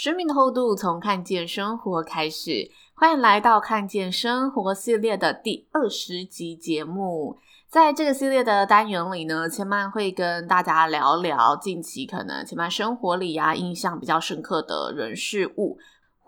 [0.00, 2.70] 生命的厚度，从看见生活开始。
[2.94, 7.36] 欢迎来到看见生活系列的第二十集节目。
[7.68, 15.76] 在这个系列的单元里呢，千曼会跟大家聊聊近期可能千曼生活里啊，印象比较深刻的人事物。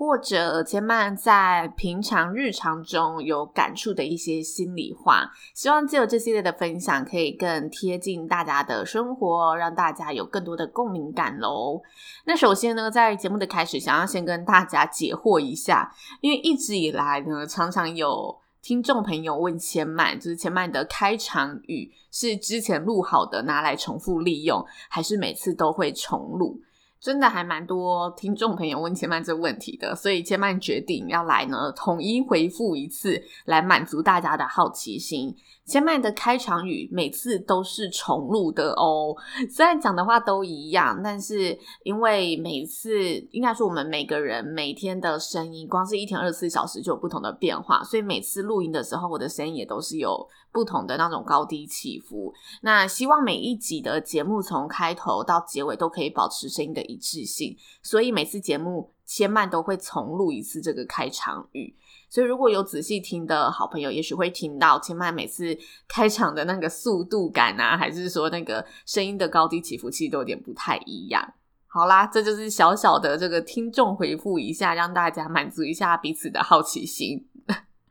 [0.00, 11.82] 或者千嫚在平常日常中有感触的一些心里话，希望借由这系列的分享，可以更贴近大家的生活，让大家有更多的共鸣感喽。
[12.24, 26.58] 那首先呢，在节目的开始，想要先跟大家解惑一下，因为一直以来呢，常常有听众朋友问千嫚，就是千嫚的开场语是之前录好的拿来重复利用，还是每次都会重录？
[27.00, 35.34] 真的还蛮多听众朋友问千曼这个问题的，所以千曼决定要来呢统一回复一次，来满足大家的好奇心。
[35.70, 39.16] 千麦的开场语每次都是重录的哦，
[39.48, 42.92] 虽然讲的话都一样，但是因为每次
[43.30, 52.34] 应该说我们每个人每天的声音，光是一天二十四小时就有不同的变化，所以每次录音的时候，我的声音也都是有不同的那种高低起伏。
[52.62, 61.74] 那希望每一集的节目从开头到结尾都可以保持声音的一致性，所以每次节目千曼都会重录一次这个开场语。
[62.08, 65.58] 所以，如果有仔细听的好朋友，也许会听到千曼每次
[65.88, 71.34] 开场的那个速度感啊，还是说那个声音的高低起伏，其实都有点不太一样。
[71.66, 77.26] 好啦，这就是小小的这个听众回复一下，让大家满足一下彼此的好奇心。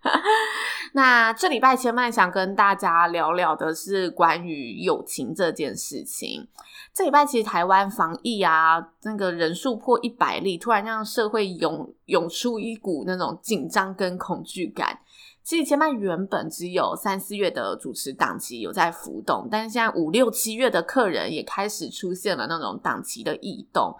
[0.94, 6.48] 那这礼拜千嫚想跟大家聊聊的是关于友情这件事情。
[6.94, 15.00] 这礼拜其实台湾防疫啊，那个人数破一百例，突然让社会涌涌出一股那种紧张跟恐惧感。
[15.44, 23.96] 其实千嫚原本只有三四月的主持档期有在浮动，但是现在五六七月的客人也开始出现了那种档期的异动。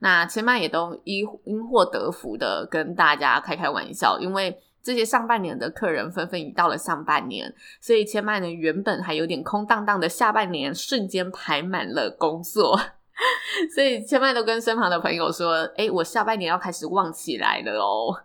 [0.00, 4.58] 那千嫚也都因因祸得福的跟大家开开玩笑，因为。
[4.82, 12.76] 这些上半年的客人纷纷已到了上半年，所以千嫚呢原本还有点空荡荡的下半年，瞬间排满了工作，
[13.74, 18.24] 所以千嫚都跟身旁的朋友说：“诶，我下半年要开始旺起来了哦。”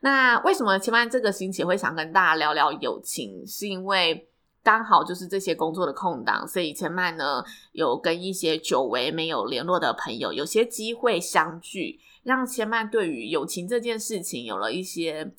[0.00, 3.44] 那为什么千嫚这个星期会想跟大家聊聊友情？
[3.46, 4.28] 是因为
[4.62, 7.42] 刚好就是这些工作的空档，所以千嫚呢
[7.72, 15.32] 有跟一些久违没有联络的朋友，有些机会相聚，让千嫚对于友情这件事情有了一些。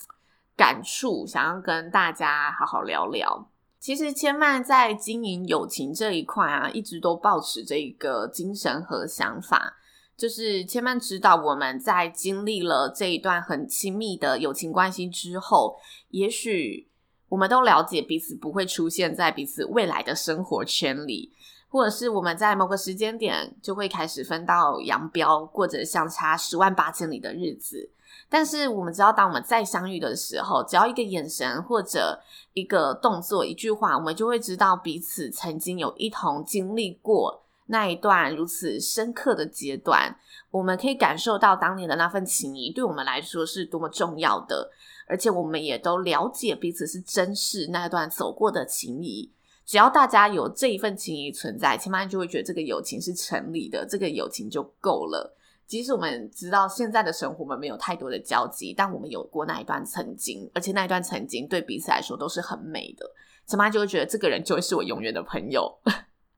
[0.56, 3.50] 感触，想要跟大家好好聊聊。
[3.78, 9.76] 其实千曼在经营友情这一块啊，一直都抱持这一个精神和想法，
[10.16, 15.78] 就是千曼知道我们在经历了这一段很亲密的友情关系之后，
[16.08, 16.88] 也许
[17.28, 21.30] 我们都了解彼此不会出现在彼此未来的生活圈里，
[21.68, 27.90] 或者是我们在某个时间点就会开始分道扬镳，过着相差十万八千里的日子。
[28.28, 32.20] 但是我们知道，当我们再相遇的时候，只要一个眼神或者
[32.54, 40.16] 一个动作、一句话，我们就会知道彼此曾经有一同经历过那一段如此深刻的阶段。
[40.50, 44.70] 我们可以感受到当年的那份情谊对我们来说是多么重要的，
[45.06, 49.30] 而且我们也都了解彼此是珍视那段走过的情谊。
[49.64, 55.35] 只要大家有这一份情谊存在，千嫚就会觉得这个友情是成立的，这个友情就够了。
[55.66, 63.04] 即使我们知道现在的生活我们没有太多的交集，但我们有过那一段曾经，而且那一段曾经对彼此来说都是很美的。
[63.46, 65.78] 千嫚就会觉得这个人就会是我永远的朋友。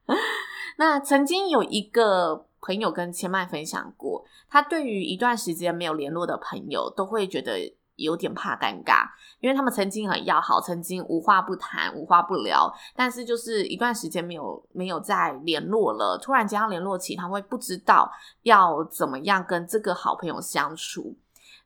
[0.79, 7.75] 那曾经有一个朋友跟千麦分享过，他对于一段时间没有联络的朋友，都会觉得。
[7.99, 9.07] 有点怕尴尬，
[9.41, 18.11] 因为他们曾经很要好，曾经无话不谈、无话不聊，但是就是一段时间没有没有再联络了，突然间要联络起，他会不知道
[18.43, 21.17] 要怎么样跟这个好朋友相处。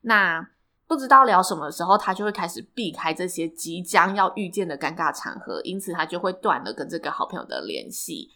[0.01, 0.49] 那
[0.87, 8.31] 不知道聊什么的时候，他就会开始避开这些即将要遇见的尴尬场合，因此他就会断了跟这个好朋友的联系。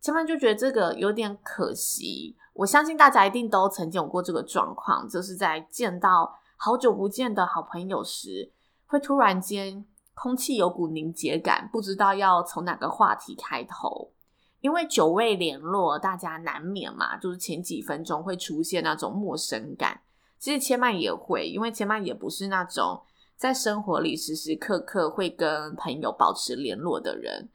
[0.00, 6.38] 前面就觉得这个有点可惜，我相信大家一定都曾经有过这个状况，就是在见到。
[6.56, 8.52] 好久不见的好朋友时，
[8.86, 9.84] 会突然间
[10.14, 14.12] 空气有股凝结感，不知道要从哪个话题开头。
[14.60, 20.00] 因为久未联络，大家难免嘛，就是前几分钟会出现那种陌生感。
[20.38, 23.02] 其实千曼也会，因为千曼也不是那种
[23.36, 27.50] 在生活里时时刻刻会跟朋友保持联络的人。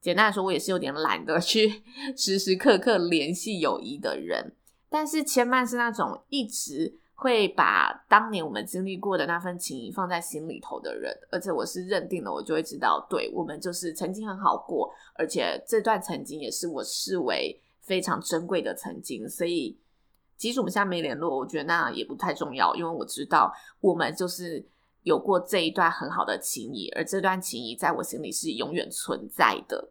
[0.00, 1.82] 简单来说，我也是有点懒得去
[2.16, 4.54] 时时刻刻联系友谊的人。
[4.88, 7.00] 但是千曼是那种一直。
[7.16, 19.28] 会把当年我们经历过的那份情谊放在心里头的人，而且我是认定了，我就会知道，对，我们就是曾经很好过，而且这段曾经也是我视为非常珍贵的曾经。
[19.28, 19.78] 所以，
[20.36, 24.66] 即使我们现在没联络，我觉得那也不太重要，因为我知道我们就是
[25.04, 29.90] 有过这一段很好的情谊，而这段情谊在我心里是永远存在的。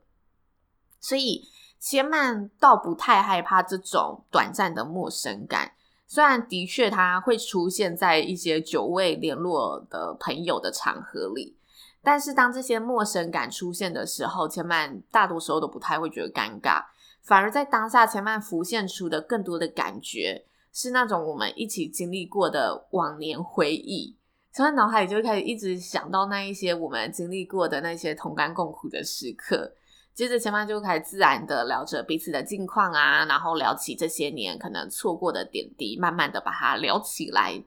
[1.00, 1.48] 所以，
[1.80, 5.73] 千曼倒不太害怕这种短暂的陌生感。
[6.06, 11.56] 虽然的确他会出现在一些久未联络的朋友的场合里，
[12.04, 16.84] 但是当这些陌生感出现的时候，千曼大多时候都不太会觉得尴尬，
[17.22, 24.16] 反而在当下千曼浮现出的更多的感觉是那种我们一起经历过的往年回忆，
[24.54, 29.74] 千曼脑海里就会开始一直想到那一些我们经历过的那些同甘共苦的时刻。
[30.14, 37.64] 接着，前方就开始自然的聊着彼此的近况啊，然后聊起这些年可能错过的点滴，慢慢的把它聊起来。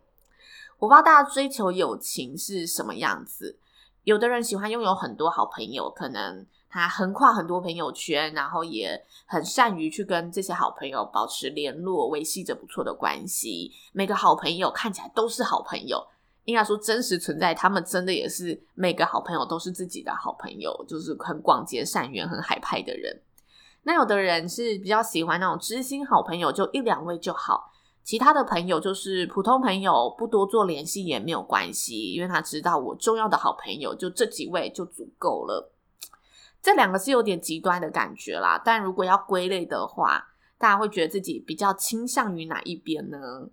[0.79, 3.59] 我不知道大家追求友情是什么样子，
[4.05, 13.73] 有的人喜欢拥有很多好朋友，可能他横跨很多朋友圈，然后也很善于去跟这些好朋友保持联络，维系着不错的关系。
[13.93, 16.07] 每个好朋友看起来都是好朋友。
[16.47, 23.21] 应该说真实存在，他们真的也是每个好朋友都是自己的好朋友，就是很广结善缘、很海派的人。
[23.83, 27.73] 那有的人是比较喜欢那种知心好朋友，就一两位就好，
[28.03, 35.73] 其他的朋友就是普通朋友，不多做联系也没有关系，因为他知道我重要的好朋友就这几位就足够了。
[36.63, 40.29] 这两个是有点极端的感觉啦，但如果要归类的话，
[40.59, 43.49] 大家会觉得自己比较倾向于哪一边呢？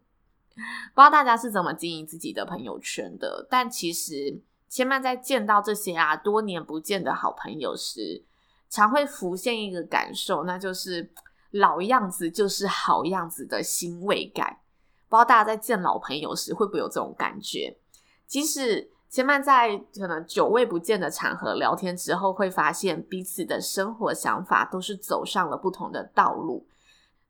[0.55, 8.23] 不知道大家是怎么经营自己的朋友圈的，但其实千曼在见到这些啊多年不见的好朋友时，
[8.69, 11.11] 常会浮现一个感受，那就是
[11.51, 14.59] 老样子就是好样子的欣慰感。
[15.09, 17.77] 不知道大家在见老朋友时会不会有这种感觉？
[18.25, 26.65] 即使千曼在可能久未不见的场合聊天之后，会发现彼此的生活想法都是走上了不同的道路。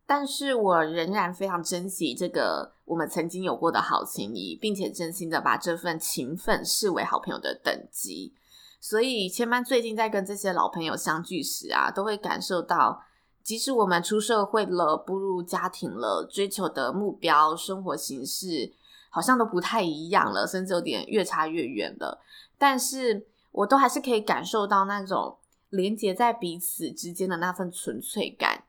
[0.05, 8.33] 但是我仍然非常珍惜这个我们曾经有过的好情谊，并且真心的把这份情分视为好朋友的等级。
[8.81, 13.01] 所以千曼最近在跟这些老朋友相聚时啊，都会感受到，
[13.41, 18.73] 即使我们出社会了，步入家庭了，追求的目标、生活形式
[19.09, 22.19] 好像都不太一样了，甚至有点越差越远了。
[22.57, 25.37] 但是我都还是可以感受到那种
[25.69, 28.62] 连接在彼此之间的那份纯粹感。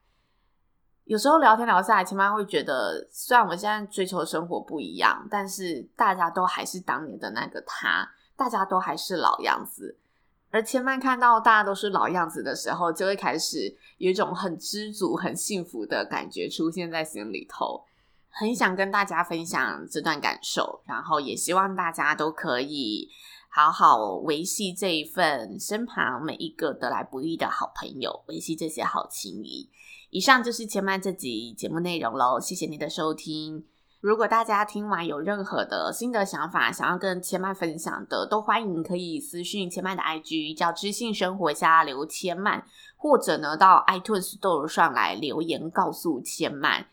[1.05, 9.99] 有时候聊天聊下来，千曼会觉得，虽然我们现在追求的生活不一样，但是大家都还是当年的那个他，大家都还是老样子。
[10.49, 17.83] 而千曼看到大家都是老样子的时候，就会开始有一种很知足、很幸福的感觉出现在心里头，
[18.29, 23.11] 很想跟大家分享这段感受，然后也希望大家都可以
[23.49, 29.69] 好好维系这一份身旁每一个得来不易的好朋友，维系这些好情谊。
[30.15, 33.65] 以上就是千曼这集节目内容喽，谢谢你的收听。
[33.99, 42.63] 如果大家听完有任何的新的想法，想要跟千曼分享的，都欢迎可以私讯千曼的 IG，叫知性生活家刘千曼，
[42.95, 46.87] 或者呢到 iTunes Store 上来留言告诉千曼。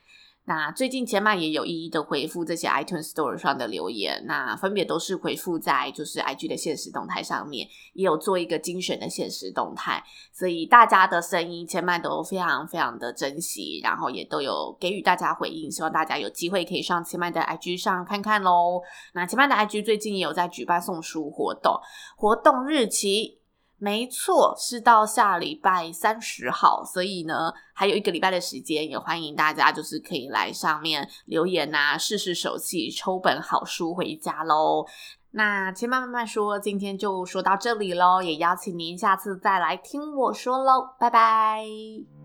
[0.45, 18.83] 那最近千曼也有一一的回复这些 iTunes Store 上的留言，那分别都是回复在就是 IG 的限时动态上面，也有做一个精选的限时动态，所以大家的声音千曼都非常非常的珍惜，然后也都有给予大家回应，希望大家有机会可以上千曼的 IG 上看看喽。
[19.15, 21.79] 那千曼的 IG 最近也有在举办送书活动，
[22.17, 23.42] 活动日期。
[23.83, 34.87] 没错，是到下礼拜三十号，所以呢，还有一个礼拜的时间，也欢迎大家就是可以来上面留言啊，试试手气，抽本好书回家喽。
[35.33, 42.22] 那千妈慢慢说，今天就说到这里喽，也邀请您下次再来听我说喽，拜拜。